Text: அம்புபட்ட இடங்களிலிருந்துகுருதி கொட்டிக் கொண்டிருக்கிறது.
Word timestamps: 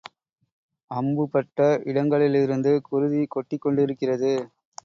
அம்புபட்ட 0.91 1.59
இடங்களிலிருந்துகுருதி 1.85 3.25
கொட்டிக் 3.27 3.61
கொண்டிருக்கிறது. 3.61 4.33